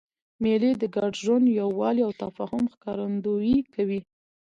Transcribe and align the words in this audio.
مېلې 0.43 0.71
د 0.81 0.83
ګډ 0.95 1.13
ژوند، 1.23 1.45
یووالي 1.59 2.01
او 2.07 2.11
تفاهم 2.23 2.63
ښکارندویي 2.73 3.57
کوي. 3.73 3.99